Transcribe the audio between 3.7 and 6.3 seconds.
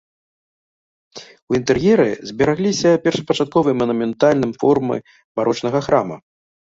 манументальным формы барочнага храма.